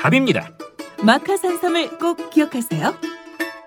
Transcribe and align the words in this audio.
답입니다. 0.00 0.50
마카 1.02 1.36
산삼을 1.36 1.98
꼭 1.98 2.30
기억하세요. 2.30 2.94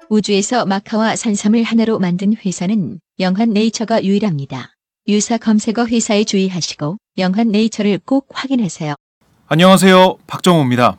우주에서 0.09 0.65
마카와 0.65 1.15
산삼을 1.15 1.61
하나로 1.61 1.99
만든 1.99 2.33
회사는 2.35 2.99
영한 3.19 3.51
네이처가 3.51 4.03
유일합니다. 4.03 4.71
유사 5.07 5.37
검색어 5.37 5.85
회사에 5.85 6.23
주의하시고 6.23 6.97
영한 7.19 7.49
네이처를 7.49 7.99
꼭 8.03 8.27
확인하세요. 8.33 8.95
안녕하세요 9.47 10.17
박정호입니다. 10.25 10.97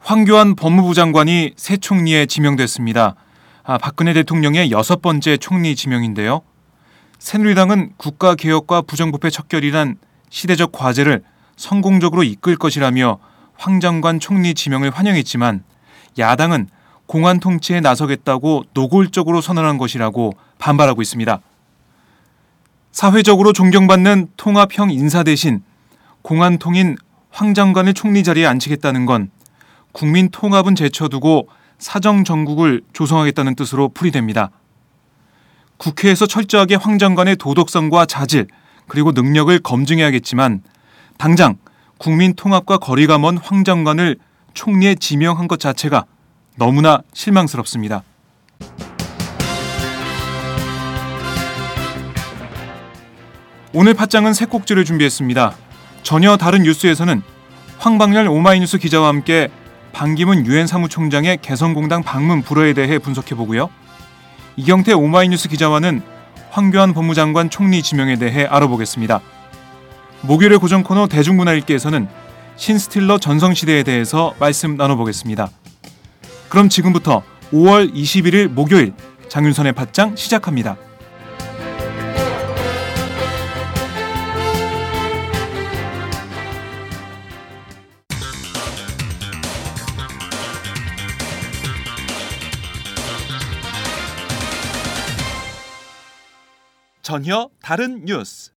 황교안 0.00 0.56
법무부 0.56 0.94
장관이 0.94 1.52
새 1.56 1.76
총리에 1.76 2.24
지명됐습니다. 2.24 3.16
아, 3.64 3.78
박근혜 3.78 4.14
대통령의 4.14 4.70
여섯 4.70 5.02
번째 5.02 5.36
총리 5.36 5.76
지명인데요. 5.76 6.40
새누리당은 7.18 7.92
국가 7.98 8.34
개혁과 8.34 8.82
부정부패 8.82 9.28
척결이란 9.28 9.98
시대적 10.30 10.72
과제를 10.72 11.22
성공적으로 11.56 12.22
이끌 12.22 12.56
것이라며 12.56 13.18
황 13.62 13.78
장관 13.78 14.18
총리 14.18 14.54
지명을 14.54 14.90
환영했지만 14.90 15.62
야당은 16.18 16.68
공안 17.06 17.38
통치에 17.38 17.80
나서겠다고 17.80 18.64
노골적으로 18.74 19.40
선언한 19.40 19.78
것이라고 19.78 20.32
반발하고 20.58 21.00
있습니다. 21.00 21.40
사회적으로 22.90 23.52
존경받는 23.52 24.30
통합형 24.36 24.90
인사 24.90 25.22
대신 25.22 25.62
공안 26.22 26.58
통인 26.58 26.96
황 27.30 27.54
장관을 27.54 27.94
총리 27.94 28.24
자리에 28.24 28.46
앉히겠다는 28.46 29.06
건 29.06 29.30
국민 29.92 30.28
통합은 30.30 30.74
제쳐두고 30.74 31.48
사정 31.78 32.24
정국을 32.24 32.82
조성하겠다는 32.92 33.54
뜻으로 33.54 33.90
풀이됩니다. 33.90 34.50
국회에서 35.76 36.26
철저하게 36.26 36.74
황 36.74 36.98
장관의 36.98 37.36
도덕성과 37.36 38.06
자질 38.06 38.48
그리고 38.88 39.12
능력을 39.12 39.56
검증해야겠지만 39.60 40.62
당장 41.16 41.58
국민 41.98 42.34
통합과 42.34 42.78
거리가 42.78 43.18
먼 43.18 43.38
황 43.38 43.64
장관을 43.64 44.16
총리에 44.54 44.94
지명한 44.96 45.48
것 45.48 45.60
자체가 45.60 46.04
너무나 46.56 47.00
실망스럽습니다. 47.12 48.02
오늘 53.74 53.94
팟장은 53.94 54.34
새 54.34 54.44
꼭지를 54.44 54.84
준비했습니다. 54.84 55.54
전혀 56.02 56.36
다른 56.36 56.62
뉴스에서는 56.64 57.22
황방열 57.78 58.28
오마이뉴스 58.28 58.78
기자와 58.78 59.08
함께 59.08 59.48
반기문 59.92 60.46
유엔 60.46 60.66
사무총장의 60.66 61.38
개성공단 61.40 62.02
방문 62.02 62.42
불허에 62.42 62.74
대해 62.74 62.98
분석해 62.98 63.34
보고요. 63.34 63.70
이경태 64.56 64.92
오마이뉴스 64.92 65.48
기자와는 65.48 66.02
황교안 66.50 66.92
법무장관 66.92 67.48
총리 67.48 67.82
지명에 67.82 68.16
대해 68.16 68.44
알아보겠습니다. 68.44 69.20
목요일의 70.22 70.58
고정 70.58 70.84
코너 70.84 71.08
대중문화 71.08 71.52
읽기에서는 71.54 72.08
신스틸러 72.56 73.18
전성시대에 73.18 73.82
대해서 73.82 74.34
말씀 74.38 74.76
나눠보겠습니다. 74.76 75.50
그럼 76.48 76.68
지금부터 76.68 77.22
5월 77.52 77.92
21일 77.92 78.48
목요일 78.48 78.94
장윤선의 79.28 79.72
팟장 79.72 80.14
시작합니다. 80.14 80.76
전혀 97.02 97.50
다른 97.60 98.04
뉴스. 98.04 98.51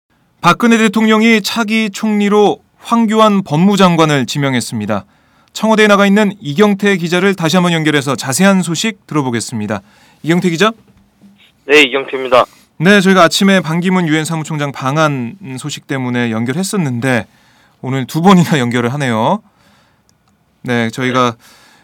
박근혜 0.46 0.78
대통령이 0.78 1.42
차기 1.42 1.90
총리로 1.90 2.60
황교안 2.78 3.42
법무장관을 3.42 4.28
지명했습니다. 4.28 5.04
청와대에 5.54 5.88
나가 5.88 6.06
있는 6.06 6.34
이경태 6.40 6.98
기자를 6.98 7.34
다시 7.34 7.58
한번 7.58 7.74
연결해서 7.74 8.16
자세한 8.16 8.62
소식 8.62 9.08
들어보겠습니다. 9.08 9.82
이경태 10.22 10.52
기자? 10.52 10.72
네, 11.66 11.82
이경태입니다. 11.82 12.46
네, 12.78 13.02
저희가 13.02 13.24
아침에 13.24 13.60
반기문 13.60 14.08
유엔 14.08 14.24
사무총장 14.24 14.72
방한 14.72 15.36
소식 15.58 15.88
때문에 15.88 16.30
연결했었는데 16.30 17.26
오늘 17.82 18.06
두 18.06 18.22
번이나 18.22 18.60
연결을 18.62 18.94
하네요. 18.94 19.42
네, 20.62 20.92
저희가 20.92 21.38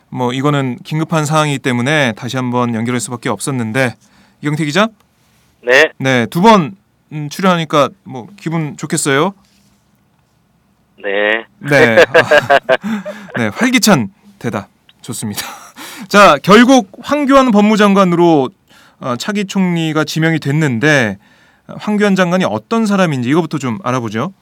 뭐 0.09 0.33
이거는 0.33 0.77
긴급한 0.83 1.25
상황이기 1.25 1.57
때문에 1.57 2.13
다시 2.15 2.37
한번 2.37 2.75
연결할 2.75 2.99
수밖에 2.99 3.27
없었는데 3.27 3.95
이경태 4.43 4.65
기자? 4.65 4.87
네, 5.63 5.85
네, 5.97 6.27
두 6.27 6.43
번 6.43 6.79
출연하니까 7.29 7.89
뭐 8.03 8.27
기분 8.39 8.77
좋겠어요? 8.77 9.33
네. 11.03 11.45
네. 11.59 11.95
네, 13.37 13.47
활기찬 13.47 14.09
대답. 14.39 14.67
좋습니다. 15.01 15.41
자, 16.07 16.37
결국 16.43 16.91
황교안 17.01 17.51
법무장관으로 17.51 18.49
어, 18.99 19.15
차기 19.17 19.45
총리가 19.45 20.03
지명이 20.03 20.39
됐는데 20.39 21.17
황교안 21.79 22.15
장관이 22.15 22.45
어떤 22.45 22.85
사람인지 22.85 23.29
이거부터 23.29 23.57
좀 23.57 23.79
알아보죠. 23.83 24.33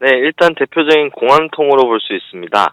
네, 0.00 0.08
일단 0.10 0.54
대표적인 0.54 1.10
공안통으로 1.10 1.84
볼 1.86 2.00
수 2.00 2.12
있습니다. 2.14 2.72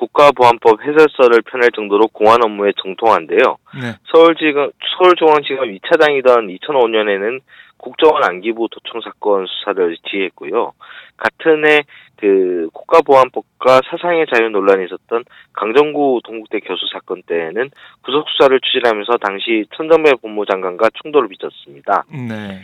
국가보안법 0.00 0.82
해설서를 0.82 1.42
펴낼 1.42 1.70
정도로 1.74 2.08
공안 2.08 2.42
업무에 2.42 2.72
정통한데요. 2.82 3.58
네. 3.80 3.94
서울지검, 4.12 4.70
서울중앙지검 4.98 5.76
2차장이던 5.76 6.58
2005년에는 6.58 7.40
국정원 7.76 8.24
안기부 8.24 8.68
도청 8.70 9.00
사건 9.00 9.46
수사를 9.46 9.96
지휘했고요. 10.10 10.72
같은 11.16 11.66
해 11.66 11.82
그 12.20 12.68
국가보안법과 12.74 13.80
사상의 13.90 14.26
자유 14.32 14.50
논란이 14.50 14.84
있었던 14.84 15.24
강정구 15.54 16.20
동국대 16.24 16.60
교수 16.60 16.84
사건 16.92 17.22
때에는 17.22 17.70
구속 18.02 18.28
수사를 18.28 18.60
추진하면서 18.60 19.16
당시 19.16 19.64
천정배 19.74 20.12
법무장관과 20.20 20.90
충돌을 21.02 21.28
빚었습니다. 21.28 22.04
네. 22.28 22.60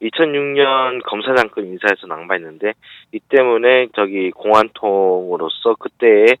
2006년 0.00 1.02
검사장급 1.04 1.64
인사에서 1.64 2.06
낭바했는데 2.06 2.72
이 3.12 3.18
때문에 3.28 3.88
저기 3.96 4.30
공안통으로서 4.30 5.74
그때에 5.74 6.36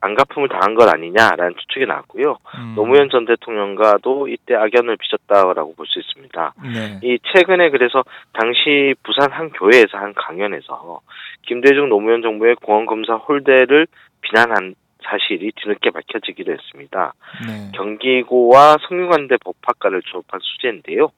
안가품을 0.00 0.48
당한 0.48 0.74
것 0.74 0.88
아니냐라는 0.88 1.54
추측이 1.58 1.86
나왔고요. 1.86 2.36
음, 2.58 2.74
노무현 2.76 3.08
전 3.10 3.24
대통령과도 3.24 4.28
이때 4.28 4.54
악연을 4.54 4.96
빚었다라고 4.96 5.74
볼 5.74 5.86
수 5.86 5.98
있습니다. 5.98 6.54
네. 6.62 7.00
이 7.02 7.18
최근에 7.32 7.70
그래서 7.70 8.02
당시 8.32 8.94
부산 9.02 9.30
한 9.32 9.50
교회에서 9.50 9.96
한 9.98 10.12
강연에서 10.14 11.00
김대중 11.42 11.88
노무현 11.88 12.22
정부의 12.22 12.56
공안검사 12.56 13.14
홀대를 13.14 13.86
비난한 14.20 14.74
사실이 15.04 15.52
뒤늦게 15.56 15.90
밝혀지기도 15.90 16.52
했습니다. 16.52 17.14
네. 17.46 17.70
경기고와 17.74 18.76
성균관대 18.88 19.36
법학과를 19.44 20.02
졸업한 20.02 20.40
수재인데요. 20.42 21.10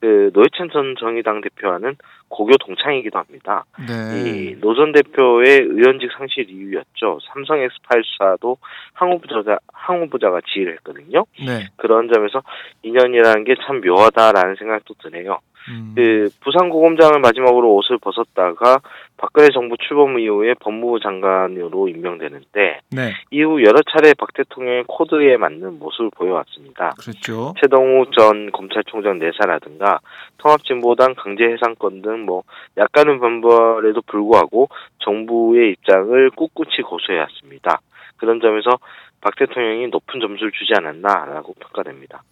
그 0.00 0.30
노회찬 0.32 0.70
전 0.72 0.94
정의당 0.98 1.42
대표와는 1.42 1.96
고교 2.28 2.56
동창이기도 2.56 3.18
합니다. 3.18 3.64
네. 3.86 4.52
이노 4.52 4.74
전 4.74 4.92
대표의 4.92 5.60
의원직 5.60 6.10
상실 6.16 6.48
이유였죠. 6.48 7.18
삼성 7.32 7.58
X8 7.58 8.02
수사도 8.04 8.56
항 8.94 9.12
후보자 9.12 9.58
항 9.72 10.02
후보자가 10.02 10.40
지휘를 10.46 10.74
했거든요. 10.74 11.26
네. 11.44 11.68
그런 11.76 12.10
점에서 12.12 12.42
인연이라는 12.82 13.44
게 13.44 13.54
참 13.66 13.80
묘하다라는 13.80 14.56
생각도 14.56 14.94
드네요. 15.02 15.38
음. 15.70 15.92
그 15.94 16.28
부산 16.40 16.68
고검장을 16.68 17.20
마지막으로 17.20 17.74
옷을 17.76 17.98
벗었다가 17.98 18.80
박근혜 19.16 19.48
정부 19.52 19.76
출범 19.76 20.18
이후에 20.18 20.54
법무부 20.54 21.00
장관으로 21.00 21.88
임명되는데 21.88 22.80
네. 22.90 23.12
이후 23.30 23.62
여러 23.62 23.80
차례 23.92 24.14
박 24.14 24.32
대통령의 24.34 24.84
코드에 24.88 25.36
맞는 25.36 25.78
모습을 25.78 26.10
보여왔습니다. 26.16 26.94
그렇죠. 26.98 27.54
최동우 27.60 28.06
전 28.16 28.50
검찰총장 28.50 29.18
내사라든가 29.18 30.00
통합진보당 30.38 31.14
강제해상권 31.14 32.02
등뭐 32.02 32.42
약간은 32.78 33.20
반발에도 33.20 34.00
불구하고 34.06 34.68
정부의 34.98 35.72
입장을 35.72 36.30
꿋꿋이 36.30 36.78
고수해왔습니다. 36.84 37.80
그런 38.16 38.40
점에서 38.40 38.78
박 39.20 39.36
대통령이 39.36 39.88
높은 39.88 40.20
점수를 40.20 40.50
주지 40.52 40.72
않았나라고 40.76 41.54
평가됩니다. 41.60 42.22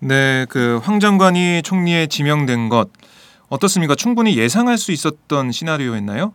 네, 0.00 0.46
그 0.48 0.80
황 0.86 1.00
장관이 1.00 1.62
총리에 1.62 2.06
지명된 2.06 2.68
것 2.68 2.88
어떻습니까? 3.50 3.94
충분히 3.94 4.36
예상할 4.38 4.76
수 4.76 4.92
있었던 4.92 5.50
시나리오였나요? 5.52 6.32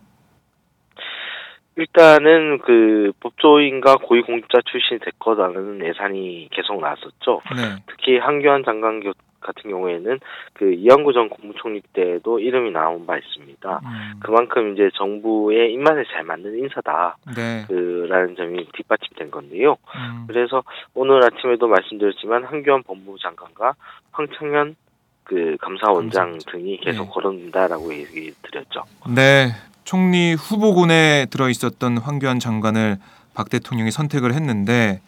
일단은 1.76 2.58
그 2.64 3.12
법조인과 3.20 3.96
고위공직자 3.96 4.58
출신이 4.70 5.00
될 5.00 5.12
거라는 5.18 5.84
예산이 5.84 6.48
계속 6.52 6.80
나왔었죠. 6.80 7.40
네. 7.56 7.82
특히 7.88 8.18
한교안 8.18 8.62
장관 8.64 9.00
교- 9.02 9.12
같은 9.44 9.70
경우에는 9.70 10.18
그 10.54 10.72
이한구 10.72 11.12
전 11.12 11.28
국무총리 11.28 11.80
때도 11.92 12.40
이름이 12.40 12.72
나온 12.72 13.06
바 13.06 13.16
있습니다. 13.16 13.80
음, 13.84 14.20
그만큼 14.20 14.72
이제 14.72 14.90
정부의 14.94 15.72
입맛에 15.72 16.02
잘 16.12 16.24
맞는 16.24 16.58
인사다. 16.58 17.16
네. 17.36 17.64
그라는 17.68 18.34
점이 18.34 18.66
뒷받침된 18.72 19.30
건데요. 19.30 19.76
음, 19.94 20.24
그래서 20.26 20.64
오늘 20.94 21.22
아침에도 21.22 21.68
말씀드렸지만 21.68 22.44
한교안 22.44 22.82
법무부 22.82 23.18
장관과 23.18 23.74
황창현 24.12 24.76
그 25.24 25.56
감사원장 25.60 26.32
감사원장. 26.32 26.52
등이 26.52 26.78
계속 26.78 27.04
네. 27.04 27.10
거론된다라고 27.12 27.94
얘기 27.94 28.32
드렸죠. 28.42 28.82
네. 29.14 29.52
총리 29.84 30.34
후보군에 30.34 31.26
들어 31.30 31.48
있었던 31.50 31.98
황교안 31.98 32.38
장관을 32.38 32.96
박 33.34 33.50
대통령이 33.50 33.90
선택을 33.90 34.32
했는데 34.32 35.00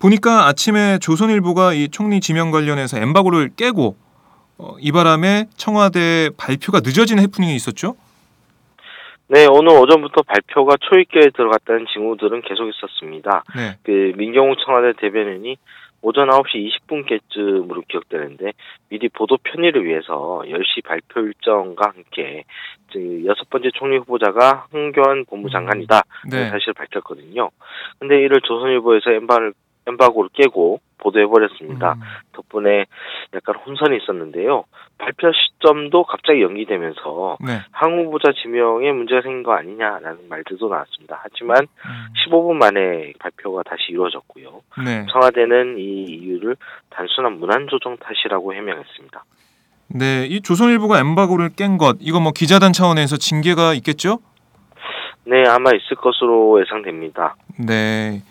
보니까 0.00 0.46
아침에 0.46 0.98
조선일보가 0.98 1.74
이 1.74 1.88
총리 1.88 2.20
지명 2.20 2.50
관련해서 2.50 2.98
엠바고를 2.98 3.50
깨고 3.56 3.96
어, 4.58 4.76
이 4.80 4.92
바람에 4.92 5.46
청와대 5.56 6.30
발표가 6.36 6.80
늦어진 6.80 7.18
해프닝이 7.18 7.54
있었죠? 7.54 7.96
네, 9.28 9.46
오늘 9.46 9.76
오전부터 9.76 10.22
발표가 10.22 10.76
초입계에 10.80 11.30
들어갔다는 11.36 11.86
징후들은 11.92 12.42
계속 12.42 12.68
있었습니다. 12.68 13.44
네. 13.54 13.76
그 13.82 14.12
민경욱 14.16 14.56
청와대 14.64 14.94
대변인이 14.98 15.56
오전 16.00 16.28
9시 16.28 16.70
20분께쯤으로 16.88 17.86
기억되는데 17.88 18.52
미리 18.88 19.08
보도 19.08 19.36
편의를 19.42 19.84
위해서 19.84 20.42
10시 20.46 20.84
발표 20.84 21.20
일정과 21.20 21.90
함께 21.90 22.44
그 22.92 23.24
여섯 23.26 23.50
번째 23.50 23.70
총리 23.74 23.98
후보자가 23.98 24.66
황교안 24.70 25.24
법무장관이다 25.26 26.02
네. 26.30 26.48
사실을 26.50 26.74
밝혔거든요. 26.74 27.50
근데 27.98 28.16
이를 28.22 28.40
조선일보에서 28.40 29.10
엠바를 29.10 29.52
엠바고를 29.88 30.30
깨고 30.34 30.80
보도해버렸습니다. 30.98 31.92
음, 31.92 32.00
덕분에 32.32 32.86
약간 33.34 33.54
혼선이 33.54 33.96
있었는데요. 33.98 34.64
발표 34.98 35.30
시점도 35.32 36.04
갑자기 36.04 36.42
연기되면서 36.42 37.36
네. 37.40 37.60
항 37.70 37.98
후보자 38.04 38.32
지명에 38.42 38.90
문제가 38.92 39.22
생긴 39.22 39.42
거 39.44 39.52
아니냐라는 39.52 40.28
말들도 40.28 40.68
나왔습니다. 40.68 41.20
하지만 41.22 41.56
음, 41.62 42.06
15분 42.26 42.54
만에 42.54 43.12
발표가 43.20 43.62
다시 43.62 43.90
이루어졌고요. 43.90 44.60
네. 44.84 45.06
청와대는 45.12 45.78
이 45.78 46.04
이유를 46.04 46.56
단순한 46.90 47.38
문안 47.38 47.68
조정 47.68 47.96
탓이라고 47.96 48.54
해명했습니다. 48.54 49.24
네, 49.90 50.26
이 50.26 50.42
조선일보가 50.42 50.98
엠바고를 51.00 51.50
깬 51.56 51.78
것 51.78 51.96
이거 52.00 52.20
뭐 52.20 52.32
기자단 52.32 52.72
차원에서 52.72 53.16
징계가 53.16 53.72
있겠죠? 53.74 54.18
네, 55.24 55.44
아마 55.48 55.70
있을 55.70 55.96
것으로 55.96 56.60
예상됩니다. 56.60 57.36
네. 57.58 58.22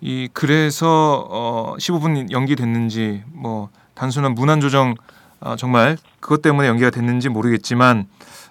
이 0.00 0.28
그래서 0.32 1.26
어 1.28 1.74
15분 1.78 2.30
연기됐는지 2.30 3.22
뭐 3.32 3.68
단순한 3.94 4.34
문안 4.34 4.60
조정 4.60 4.94
아, 5.40 5.56
정말 5.56 5.96
그것 6.20 6.42
때문에 6.42 6.68
연기가 6.68 6.90
됐는지 6.90 7.28
모르겠지만 7.28 8.06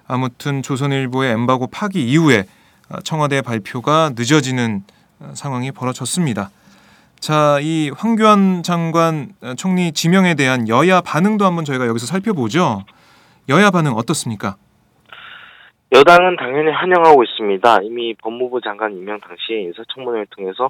아무튼 0.07 0.61
조선일보의 0.61 1.31
엠바고 1.33 1.67
파기 1.67 2.07
이후에 2.07 2.45
아, 2.89 2.99
청와대 3.01 3.41
발표가 3.41 4.11
늦어지는 4.15 4.83
아, 5.19 5.31
상황이 5.33 5.71
벌어졌습니다. 5.71 6.49
자, 7.19 7.59
이 7.61 7.91
황교안 7.95 8.63
장관 8.63 9.29
아, 9.41 9.53
총리 9.55 9.91
지명에 9.91 10.35
대한 10.35 10.67
여야 10.67 11.01
반응도 11.01 11.45
한번 11.45 11.65
저희가 11.65 11.87
여기서 11.87 12.05
살펴보죠. 12.05 12.85
여야 13.49 13.71
반응 13.71 13.93
어떻습니까? 13.93 14.55
여당은 15.91 16.35
당연히 16.35 16.71
환영하고 16.71 17.23
있습니다. 17.23 17.79
이미 17.81 18.13
법무부 18.13 18.61
장관 18.61 18.93
임명 18.93 19.19
당시에 19.19 19.61
인사청문회를 19.63 20.27
통해서 20.29 20.69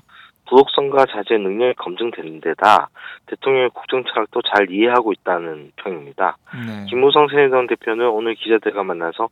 도덕성과 0.49 1.05
자제 1.05 1.37
능력이 1.37 1.75
검증되는 1.75 2.41
데다 2.41 2.89
대통령의 3.27 3.69
국정 3.73 4.03
철학도 4.03 4.41
잘 4.41 4.71
이해하고 4.71 5.13
있다는 5.13 5.71
평입니다. 5.75 6.37
네. 6.53 6.85
김무성 6.89 7.27
새누리당 7.27 7.67
대표는 7.67 8.09
오늘 8.09 8.35
기자들과 8.35 8.83
만나서 8.83 9.29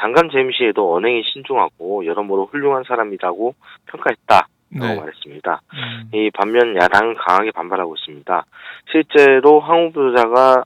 장관 0.00 0.30
재임 0.30 0.50
시에도 0.50 0.94
언행이 0.94 1.22
신중하고 1.32 2.06
여러모로 2.06 2.46
훌륭한 2.46 2.84
사람이라고 2.84 3.54
평가했다 3.86 4.48
라고 4.76 4.94
네. 4.94 5.00
말했습니다. 5.00 5.60
음, 5.74 6.10
이 6.14 6.30
반면 6.30 6.76
야당은 6.76 7.14
강하게 7.14 7.52
반발하고 7.52 7.94
있습니다. 7.96 8.44
실제로 8.90 9.60
황 9.60 9.86
후보자가 9.86 10.64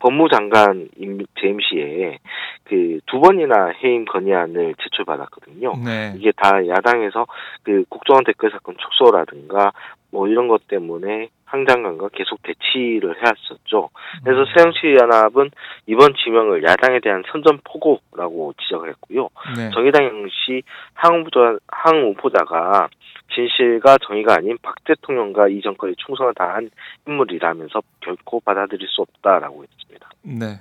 법무장관 0.00 0.88
임- 0.98 1.24
재임 1.40 1.58
시에 1.60 2.18
그 2.64 3.00
두 3.06 3.20
번이나 3.20 3.68
해임 3.82 4.04
건의안을 4.04 4.74
제출받았거든요. 4.82 5.72
네. 5.84 6.12
이게 6.16 6.32
다 6.36 6.66
야당에서 6.66 7.26
그 7.62 7.84
국정원 7.88 8.24
댓글 8.24 8.50
사건 8.50 8.76
축소라든가 8.78 9.72
뭐 10.10 10.26
이런 10.28 10.48
것 10.48 10.66
때문에 10.66 11.28
황 11.44 11.64
장관과 11.66 12.08
계속 12.12 12.42
대치를 12.42 13.14
해왔었죠. 13.22 13.90
그래서 14.24 14.44
새정치연합은 14.50 15.50
이번 15.86 16.14
지명을 16.14 16.64
야당에 16.64 16.98
대한 17.00 17.22
선전포고라고 17.30 18.54
지적을 18.62 18.88
했고요. 18.90 19.28
네. 19.56 19.70
정의당 19.70 20.04
역시 20.24 20.62
항 20.94 21.20
후보자, 21.20 21.56
항 21.68 22.02
후보자가 22.08 22.88
진실과 23.34 23.98
정의가 24.06 24.34
아닌 24.34 24.56
박 24.62 24.74
대통령과 24.84 25.48
이 25.48 25.60
정권에 25.60 25.94
충성을 25.96 26.32
다한 26.34 26.70
인물이라면서 27.06 27.82
결코 28.00 28.40
받아들일 28.40 28.86
수 28.88 29.02
없다라고 29.02 29.64
했습니다. 29.64 30.10
네. 30.22 30.60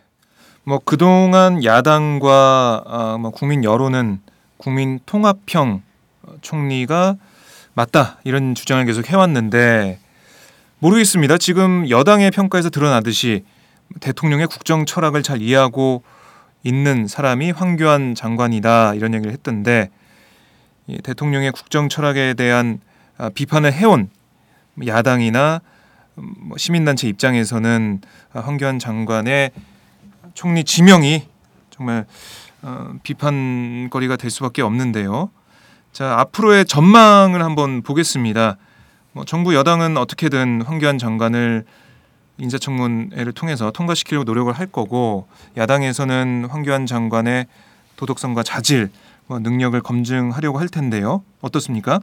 뭐 0.64 0.80
그동안 0.84 1.64
야당과 1.64 2.84
아, 2.86 3.18
뭐 3.20 3.32
국민 3.32 3.64
여론은 3.64 4.20
국민 4.58 5.00
통합형 5.06 5.84
총리가 6.42 7.16
맞다 7.76 8.18
이런 8.24 8.56
주장을 8.56 8.84
계속 8.86 9.10
해왔는데 9.10 10.00
모르겠습니다. 10.80 11.38
지금 11.38 11.90
여당의 11.90 12.32
평가에서 12.32 12.70
드러나듯이 12.70 13.44
대통령의 14.02 14.48
국정 14.48 14.86
철학을 14.86 15.24
잘 15.24 15.42
이해하고 15.42 16.04
있는 16.64 17.08
사람이 17.08 17.52
황교안 17.52 18.16
장관이다 18.16 18.96
이런 18.96 19.14
얘기를 19.14 19.32
했던데 19.32 19.90
이 19.90 20.05
대통령의 21.04 21.52
국정 21.52 21.90
철학에 21.90 22.34
대한 22.34 22.80
아, 23.18 23.30
비판을 23.30 23.74
해온 23.74 24.10
야당이나 24.86 25.62
음, 26.18 26.34
뭐 26.38 26.58
시민단체 26.58 27.08
입장에서는 27.08 28.02
아, 28.34 28.40
황교안 28.40 28.80
장관의 28.80 29.52
총리 30.34 30.64
지명이 30.64 31.24
정말 31.70 32.06
어, 32.62 32.94
비판거리가 33.04 34.16
될 34.16 34.30
수밖에 34.30 34.62
없는데요. 34.62 35.30
자 35.92 36.20
앞으로의 36.20 36.66
전망을 36.66 37.44
한번 37.44 37.82
보겠습니다. 37.82 38.58
뭐 39.14 39.24
정부 39.24 39.56
여당은 39.56 39.98
어떻게든 39.98 40.64
황교안 40.64 40.98
장관을 40.98 41.64
인사청문회를 42.38 43.32
통해서 43.32 43.72
통과시키려고 43.72 44.26
노력을 44.26 44.52
할 44.52 44.68
거고 44.68 45.28
야당에서는 45.56 46.48
황교안 46.50 46.86
장관의 46.86 47.48
도덕성과 47.96 48.44
자질, 48.44 48.82
뭐 48.88 48.92
능력을 49.30 49.80
검증하려고 49.82 50.60
할 50.60 50.68
텐데요. 50.68 51.24
어떻습니까? 51.42 52.00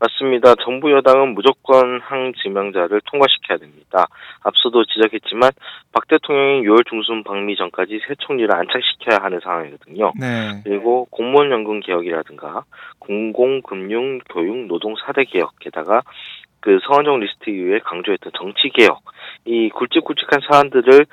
맞습니다. 0.00 0.54
정부 0.64 0.90
여당은 0.92 1.34
무조건 1.34 2.00
항 2.00 2.32
지명자를 2.42 3.02
통과시켜야 3.04 3.58
됩니다. 3.58 4.06
앞서도 4.42 4.86
지적했지만 4.86 5.50
박 5.92 6.08
대통령이 6.08 6.62
6월 6.62 6.88
중순 6.88 7.22
방미 7.22 7.56
전까지 7.56 8.00
새 8.08 8.14
총리를 8.18 8.50
안착시켜야 8.50 9.18
하는 9.22 9.40
상황이거든요. 9.40 10.12
네. 10.18 10.62
그리고 10.64 11.06
공무원 11.10 11.50
연금 11.50 11.80
개혁이라든가 11.80 12.64
공공 12.98 13.60
금융 13.60 14.20
교육 14.30 14.66
노동 14.68 14.94
4대 14.94 15.30
개혁 15.30 15.58
게다가 15.60 16.00
그 16.60 16.78
성한종 16.86 17.20
리스트 17.20 17.50
이후에 17.50 17.80
강조했던 17.80 18.32
정치 18.38 18.70
개혁 18.70 19.02
이 19.44 19.68
굵직굵직한 19.70 20.40
사안들을 20.50 21.06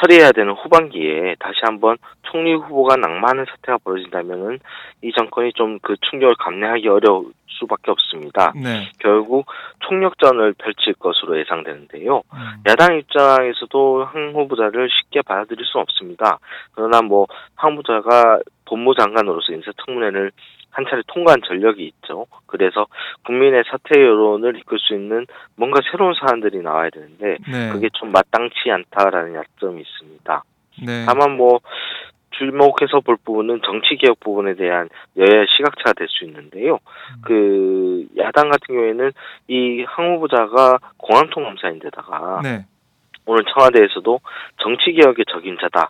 처리해야 0.00 0.32
되는 0.32 0.52
후반기에 0.52 1.36
다시 1.40 1.60
한번 1.62 1.96
총리 2.22 2.54
후보가 2.54 2.96
낙마하는 2.96 3.46
사태가 3.46 3.78
벌어진다면은 3.78 4.58
이 5.02 5.12
정권이 5.16 5.52
좀 5.54 5.78
그 5.82 5.96
충격을 6.10 6.34
감내하기 6.38 6.88
어려울 6.88 7.32
수밖에 7.46 7.90
없습니다. 7.90 8.52
네. 8.54 8.90
결국 8.98 9.46
총력전을 9.80 10.54
펼칠 10.58 10.94
것으로 10.94 11.38
예상되는데요. 11.40 12.22
음. 12.32 12.38
야당 12.66 12.98
입장에서도 12.98 14.04
황 14.04 14.32
후보자를 14.34 14.88
쉽게 14.90 15.22
받아들일 15.22 15.64
수는 15.64 15.82
없습니다. 15.82 16.38
그러나 16.72 17.00
뭐황 17.02 17.72
후보자가 17.72 18.40
법무장관으로서 18.66 19.52
인사청문회를 19.52 20.30
한 20.70 20.84
차례 20.88 21.02
통과한 21.06 21.40
전력이 21.46 21.84
있죠. 21.86 22.26
그래서 22.46 22.86
국민의 23.24 23.64
사퇴 23.70 24.00
여론을 24.00 24.56
이끌 24.58 24.78
수 24.78 24.94
있는 24.94 25.26
뭔가 25.56 25.80
새로운 25.90 26.14
사안들이 26.14 26.58
나와야 26.62 26.90
되는데 26.90 27.38
네. 27.50 27.70
그게 27.72 27.88
좀 27.94 28.12
마땅치 28.12 28.70
않다라는 28.70 29.34
약점이 29.34 29.80
있습니다. 29.80 30.44
네. 30.86 31.04
다만 31.06 31.36
뭐 31.36 31.60
주목해서 32.30 33.00
볼 33.00 33.16
부분은 33.24 33.62
정치 33.64 33.96
개혁 33.96 34.20
부분에 34.20 34.54
대한 34.54 34.88
여야 35.16 35.44
시각차가 35.56 35.92
될 35.94 36.06
수 36.08 36.24
있는데요. 36.24 36.74
음. 36.74 37.22
그 37.22 38.06
야당 38.16 38.48
같은 38.50 38.74
경우에는 38.74 39.12
이황 39.48 40.14
후보자가 40.14 40.78
공항통 40.96 41.44
검사인데다가 41.44 42.40
네. 42.42 42.66
오늘 43.26 43.44
청와대에서도 43.52 44.20
정치 44.62 44.92
개혁의 44.92 45.24
적임자다. 45.30 45.88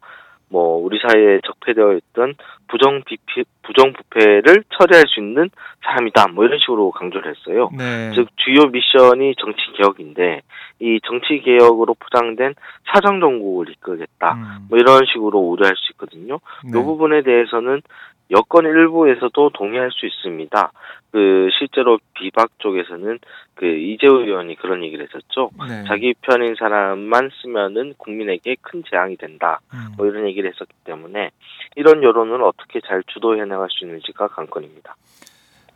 뭐 0.51 0.77
우리 0.77 0.99
사회에 0.99 1.41
적폐되어 1.45 1.95
있던 1.95 2.35
부정 2.69 3.03
비피 3.05 3.45
부정 3.63 3.93
부패를 3.93 4.65
처리할 4.71 5.05
수 5.09 5.21
있는 5.21 5.51
사람이다. 5.85 6.29
뭐 6.29 6.45
이런 6.45 6.59
식으로 6.59 6.91
강조를 6.91 7.35
했어요. 7.35 7.71
네. 7.77 8.13
즉 8.15 8.29
주요 8.37 8.67
미션이 8.71 9.35
정치 9.37 9.61
개혁인데 9.77 10.43
이 10.81 11.01
정치 11.05 11.41
개혁으로 11.41 11.95
포장된 11.95 12.55
사정 12.93 13.21
정국을 13.21 13.71
이끌겠다. 13.71 14.35
음. 14.35 14.67
뭐 14.71 14.79
이런 14.79 15.05
식으로 15.13 15.39
우려할 15.39 15.75
수 15.77 15.93
있거든요. 15.93 16.41
네. 16.65 16.79
이 16.79 16.83
부분에 16.83 17.23
대해서는 17.23 17.83
여권 18.31 18.65
일부에서도 18.65 19.51
동의할 19.51 19.91
수 19.91 20.07
있습니다. 20.07 20.73
그 21.11 21.49
실제로 21.59 21.99
비박 22.15 22.51
쪽에서는 22.59 23.19
그 23.55 23.67
이재호 23.67 24.21
의원이 24.21 24.57
그런 24.57 24.85
얘기를 24.85 25.07
했었죠. 25.07 25.51
네. 25.67 25.85
자기 25.87 26.15
편인 26.21 26.55
사람만 26.59 27.31
쓰면은 27.41 27.95
국민에게 27.97 28.57
큰 28.61 28.83
재앙이 28.89 29.17
된다. 29.17 29.61
음. 29.73 29.95
뭐 29.97 30.07
이런 30.07 30.27
얘기를 30.27 30.51
했었기 30.51 30.75
때문에 30.85 31.31
이런 31.77 32.03
여론을 32.03 32.43
어떻게 32.43 32.81
잘 32.87 33.03
주도해 33.07 33.45
나갈 33.47 33.69
수 33.71 33.85
있는지가 33.85 34.29
관건입니다. 34.29 34.97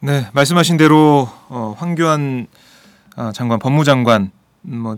네, 0.00 0.22
말씀하신 0.34 0.76
대로 0.76 1.26
어, 1.48 1.74
황교안 1.78 2.46
아, 3.16 3.32
장관 3.32 3.58
법무장관 3.58 4.30
음, 4.66 4.78
뭐 4.78 4.96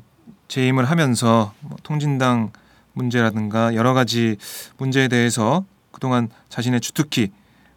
재임을 0.48 0.84
하면서 0.84 1.52
뭐 1.60 1.76
통진당 1.82 2.52
문제라든가 2.92 3.74
여러 3.74 3.92
가지 3.92 4.36
문제에 4.78 5.08
대해서 5.08 5.64
그동안 5.90 6.28
자신의 6.48 6.80
주특기 6.80 7.30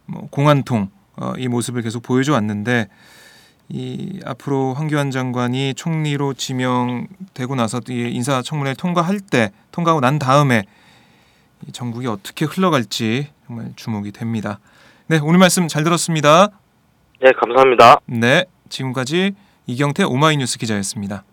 뭐 0.08 0.26
공안통 0.30 0.90
어, 1.16 1.32
이 1.36 1.48
모습을 1.48 1.82
계속 1.82 2.02
보여줘 2.02 2.32
왔는데 2.32 2.88
이 3.68 4.20
앞으로 4.24 4.72
황교안 4.74 5.10
장관이 5.10 5.74
총리로 5.74 6.34
지명되고 6.34 7.54
나서 7.54 7.80
이 7.88 8.10
인사청문회 8.12 8.74
통과할 8.74 9.20
때 9.20 9.52
통과하고 9.72 10.00
난 10.00 10.18
다음에 10.18 10.64
이 11.66 11.72
전국이 11.72 12.06
어떻게 12.06 12.46
흘러갈지 12.46 13.28
정말 13.46 13.72
주목이 13.76 14.12
됩니다. 14.12 14.58
네, 15.06 15.18
오늘 15.22 15.38
말씀 15.38 15.68
잘 15.68 15.84
들었습니다. 15.84 16.48
네, 17.20 17.30
감사합니다. 17.32 18.00
네, 18.06 18.44
지금까지 18.68 19.34
이경태 19.66 20.04
오마이뉴스 20.04 20.58
기자였습니다. 20.58 21.24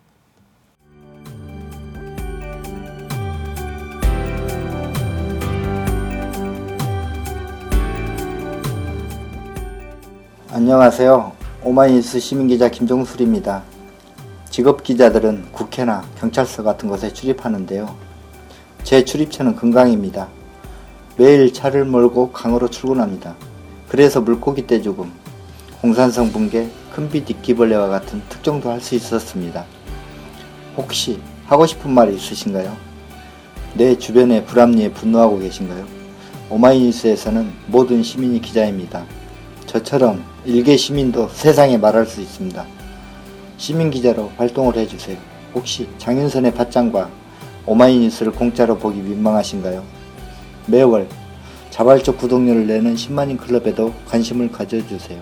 안녕하세요. 10.56 11.34
오마이뉴스 11.66 12.18
시민기자 12.18 12.70
김종술입니다. 12.70 13.62
직업 14.50 14.84
기자들은 14.84 15.52
국회나 15.52 16.06
경찰서 16.18 16.64
같은 16.64 16.88
곳에 16.88 17.12
출입하는데요. 17.12 17.94
제 18.82 19.04
출입처는 19.04 19.58
금강입니다. 19.58 20.30
매일 21.18 21.52
차를 21.52 21.84
몰고 21.84 22.32
강으로 22.32 22.70
출근합니다. 22.70 23.36
그래서 23.90 24.22
물고기 24.22 24.66
떼죽음, 24.66 25.12
홍산성 25.84 26.32
붕괴, 26.32 26.70
큰빛 26.94 27.30
이끼벌레와 27.30 27.90
같은 27.90 28.22
특종도 28.30 28.70
할 28.72 28.80
수 28.80 28.96
있었습니다. 28.96 29.66
혹시 30.78 31.20
하고 31.48 31.66
싶은 31.66 31.92
말이 31.92 32.16
있으신가요? 32.16 32.74
내 33.74 33.98
주변의 33.98 34.46
불합리에 34.46 34.94
분노하고 34.94 35.38
계신가요? 35.38 35.86
오마이뉴스에서는 36.50 37.52
모든 37.68 38.02
시민이 38.02 38.40
기자입니다. 38.40 39.04
저처럼 39.76 40.24
일개 40.46 40.78
시민도 40.78 41.28
세상에 41.28 41.78
말할 41.78 42.06
수 42.06 42.22
있습니다. 42.22 42.66
시민 43.58 43.92
기자로 43.92 44.32
활동을 44.38 44.78
해주세요. 44.78 45.18
혹시 45.54 45.90
장윤선의 45.98 46.54
팟짱과 46.54 47.10
오마이뉴스를 47.66 48.32
공짜로 48.32 48.78
보기 48.78 49.02
민망하신가요? 49.02 49.84
매월 50.68 51.10
자발적 51.72 52.18
구독료를 52.18 52.68
내는 52.68 52.96
10만인 52.96 53.38
클럽에도 53.38 53.94
관심을 54.08 54.50
가져주세요. 54.50 55.22